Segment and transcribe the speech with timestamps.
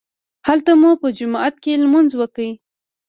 [0.47, 2.47] هلته مو په جومات کې لمونځ وکړ.